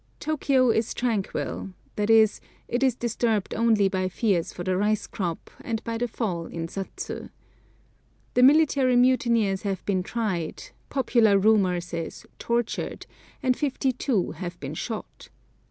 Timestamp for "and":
5.63-5.83, 13.43-13.55